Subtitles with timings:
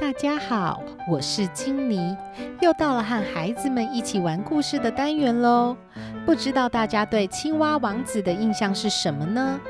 [0.00, 2.16] 大家好，我是金妮，
[2.62, 5.76] 又到了和孩子们一起玩故事的单元喽。
[6.24, 9.60] 不知道大家对青蛙王子的印象是什么呢？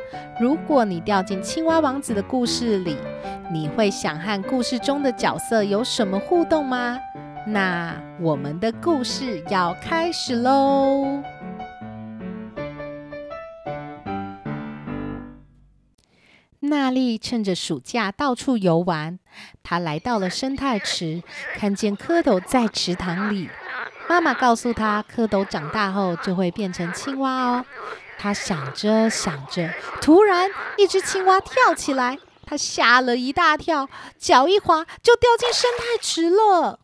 [0.40, 2.96] 如果你掉进青蛙王子的故事里，
[3.52, 6.96] 你会想和故事中的角色有什么互动吗？
[7.44, 11.20] 那我们的故事要开始喽。
[16.70, 19.18] 娜丽趁着暑假到处游玩，
[19.62, 21.22] 她来到了生态池，
[21.56, 23.50] 看见蝌蚪在池塘里。
[24.08, 27.66] 妈妈告诉她，蝌蚪长大后就会变成青蛙哦。
[28.18, 30.48] 她想着想着，突然
[30.78, 36.80] 一只青蛙跳起来，她吓了一大跳，脚一滑就掉进生态池了。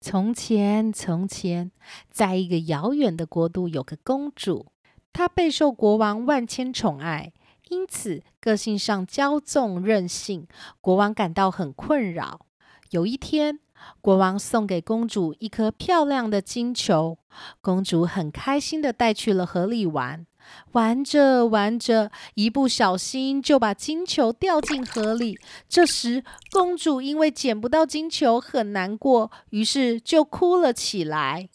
[0.00, 1.70] 从前，从前，
[2.10, 4.72] 在一个遥远的国度，有个公主。
[5.18, 7.32] 她备受国王万千宠爱，
[7.70, 10.46] 因此个性上骄纵任性，
[10.80, 12.46] 国王感到很困扰。
[12.90, 13.58] 有一天，
[14.00, 17.18] 国王送给公主一颗漂亮的金球，
[17.60, 20.24] 公主很开心的带去了河里玩。
[20.70, 25.36] 玩着玩着，一不小心就把金球掉进河里。
[25.68, 26.22] 这时，
[26.52, 31.48] 公主因为捡不到金球很难过，于是就哭了起来。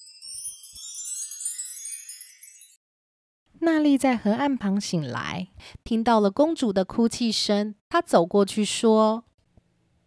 [3.60, 5.48] 娜丽在河岸旁醒来，
[5.84, 7.76] 听到了公主的哭泣声。
[7.90, 9.24] 她走过去说：“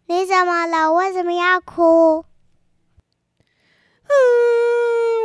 [0.07, 0.93] 你怎么了？
[0.93, 2.25] 为什么要哭
[4.07, 4.13] ？”“嗯，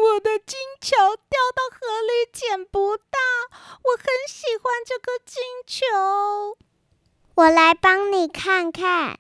[0.04, 3.20] 我的金球掉到河里，捡不到。
[3.84, 6.58] 我很喜欢这个金球，
[7.36, 9.20] 我来帮你看看。”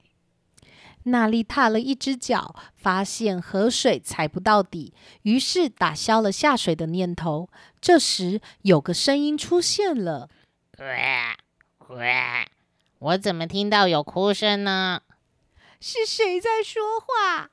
[1.06, 7.50] 娜丽踏了一只脚，发现河水踩不到底，于是打消了下水的念头。
[7.80, 10.30] 这时，有个声音出现了
[13.00, 15.02] ：“我怎么听到有哭声呢？
[15.80, 17.50] 是谁在说话？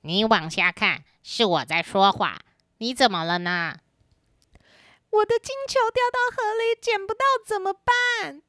[0.00, 2.40] 你往下看，是我在说话。
[2.78, 3.78] 你怎么了呢？
[5.10, 8.42] 我的金球掉到河里，捡不到怎么办？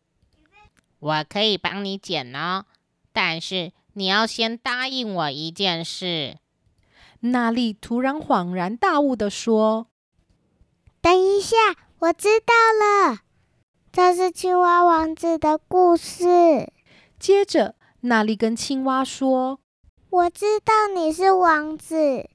[0.97, 2.65] 我可以帮你捡哦，
[3.13, 6.37] 但是……”你要先答应我一件事。
[7.21, 9.87] 娜丽突然恍然大悟地说
[11.01, 11.55] ：“等一下，
[11.99, 12.53] 我知道
[13.09, 13.19] 了，
[13.93, 16.73] 这是青蛙王子的故事。”
[17.17, 19.61] 接着，娜丽跟青蛙说
[20.11, 22.29] ：“我知道你是王子，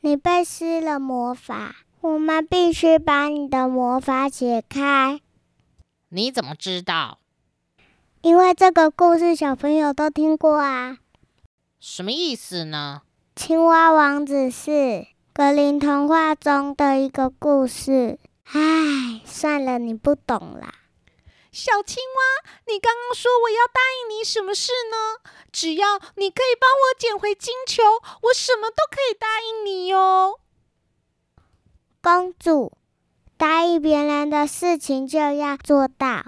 [0.00, 5.20] 你被施了魔法，我们必须把你的魔法解开。”
[6.10, 7.19] 你怎么知道？
[8.22, 10.98] 因为这个故事小朋友都听过啊，
[11.80, 13.00] 什么意思呢？
[13.34, 18.18] 青蛙王子是格林童话中的一个故事。
[18.44, 20.74] 唉，算了，你不懂啦。
[21.50, 25.30] 小青蛙，你刚刚说我要答应你什么事呢？
[25.50, 27.82] 只要你可以帮我捡回金球，
[28.24, 30.38] 我什么都可以答应你哟。
[32.02, 32.72] 公主，
[33.38, 36.22] 答应别人的事情就要做到。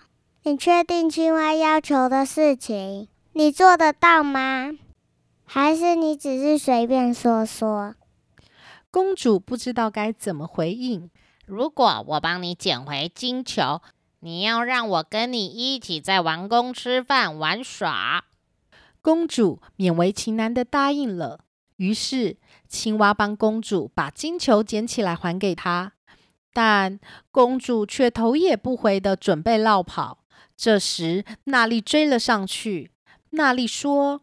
[0.44, 4.72] 你确定青蛙要求的事情，你做得到吗？
[5.44, 7.94] 还是你只是随便说说？
[8.90, 11.08] 公主不知道该怎么回应。
[11.46, 13.82] 如果我帮你捡回金球，
[14.18, 18.24] 你要让我跟你一起在王宫吃饭玩耍。
[19.00, 21.44] 公主勉为其难的答应了。
[21.76, 22.36] 于是
[22.66, 25.92] 青蛙帮公主把金球捡起来还给她，
[26.52, 26.98] 但
[27.30, 30.18] 公主却头也不回的准备绕跑。
[30.56, 32.90] 这时，娜丽追了上去。
[33.30, 34.20] 娜丽说：“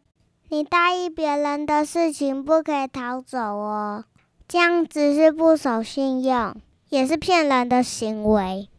[0.49, 4.05] 你答应别人的事情不可以逃走哦，
[4.47, 6.55] 这样子是不守信用，
[6.89, 8.69] 也是骗人的行为。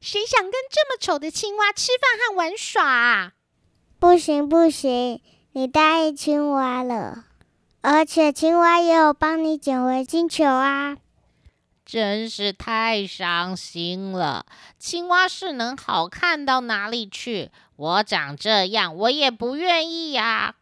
[0.00, 3.32] 谁想跟这么丑的青蛙吃饭和玩耍啊？
[3.98, 5.20] 不行不行，
[5.52, 7.24] 你答应青蛙了，
[7.80, 10.96] 而且青蛙也有帮你捡回金球啊。”
[11.88, 14.44] 真是太伤心了！
[14.78, 17.50] 青蛙是能好看到哪里去？
[17.76, 20.56] 我长这样，我也不愿意呀。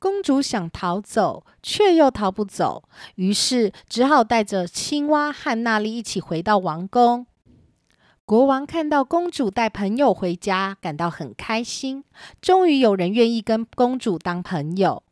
[0.00, 7.28] 公主想逃走，却又逃不走，于是只好带着青蛙和娜丽一起回到王宫。
[8.24, 12.02] 国王看到公主带朋友回家，感到很开心，
[12.40, 15.04] 终于有人愿意跟公主当朋友。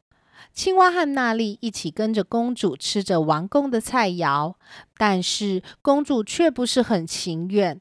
[0.57, 4.55] 青蛙和娜丽一起跟着公主吃着王宫的菜肴，
[4.97, 7.79] 但是公主却不是很情愿。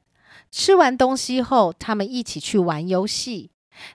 [0.51, 3.51] 吃完东西后，他们一起去玩游戏。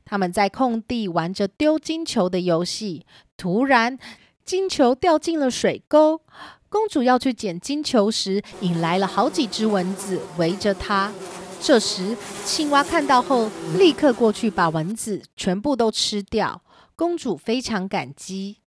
[0.06, 3.05] 他们在空地玩着丢金球的游戏，
[3.37, 3.99] 突然
[4.47, 6.23] 金球掉进了水沟。
[6.71, 11.12] 公主要去捡金球时，引来了好几只蚊子围着她。
[11.61, 12.17] 这时，
[12.47, 16.62] 青蛙看到后，立刻过去把蚊子全部都吃掉。
[16.97, 18.60] 公主非常感激。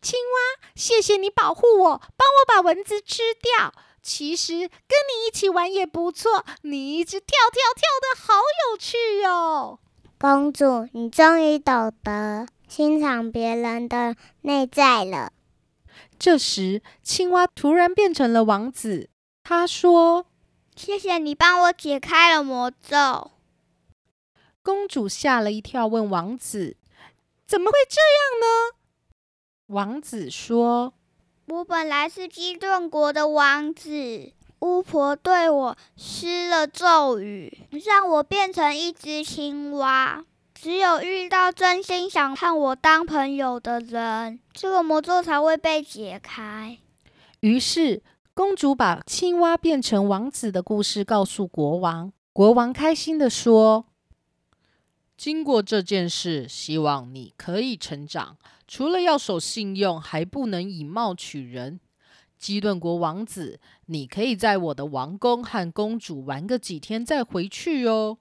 [0.00, 3.72] 青蛙，谢谢你保护我，帮我把蚊子吃掉。
[4.02, 8.34] 其实跟你一起玩也不错，你一直跳跳跳的好
[8.70, 9.80] 有趣哦。
[10.18, 15.32] 公主，你终于懂得欣赏别人的内在了。
[16.18, 19.10] 这时，青蛙突然变成了王子。
[19.44, 20.26] 他说
[20.74, 23.32] ：“谢谢你帮我解开了魔咒。”
[24.62, 26.76] 公主吓了一跳，问王子。
[27.46, 28.77] 怎么会这样呢？
[29.68, 30.94] 王子说
[31.48, 40.24] ：“我本来是基顿国的王子，巫婆对我施了咒语，让我变成一只青蛙。
[40.54, 46.78] 只有遇到真心想和我当朋友的人，这个魔咒才会被解开。”
[47.40, 52.10] 于是，公主把青蛙变成王子的故事告诉国王。
[52.32, 53.84] 国王开心的说。
[55.18, 58.36] 经过这件事，希望你可以成长。
[58.68, 61.80] 除了要守信用，还不能以貌取人。
[62.38, 68.18] 基顿国王子，你可以在我的王宫和公主玩个几天再回去哦。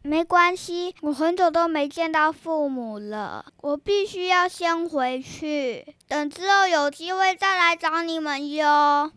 [0.00, 9.12] 没关系，我很久都没见到父母了，我必须要先回去，等之后有机会再来找你们哟。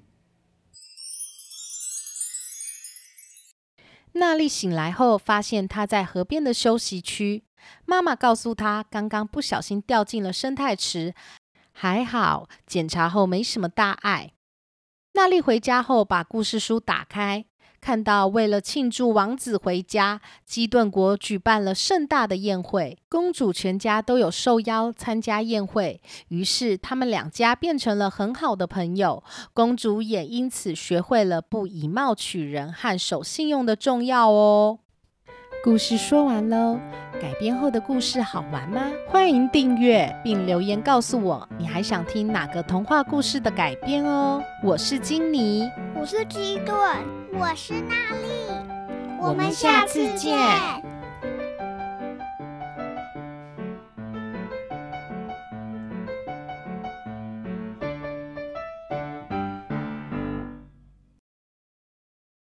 [4.13, 7.43] 娜丽醒来后，发现她在河边的休息区。
[7.85, 11.13] 妈妈告诉她，刚刚不小心掉进了生态池，
[11.71, 14.33] 还好，检查后没什么大碍。
[15.13, 17.45] 娜丽回家后，把故事书打开。
[17.81, 29.23] 看到为了庆祝王子回家，基顿国举办了盛大的宴会，公主全家都有受邀参加宴会，于是他们两家变成了很好的朋友。
[29.53, 34.79] 公主也因此学会了不以貌取人和守信用的重要哦。
[35.63, 36.79] 故事说完喽，
[37.21, 38.81] 改编后的故事好玩吗？
[39.07, 44.41] 欢迎订阅并留言告诉我，你还想听哪个童话故事的改编哦。
[44.63, 46.75] 我是金妮，我是基顿，
[47.33, 47.93] 我是娜
[48.23, 48.51] 丽，
[49.21, 50.35] 我们下次见。